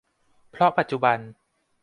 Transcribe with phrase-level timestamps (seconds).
[0.51, 1.17] เพราะปัจจุบัน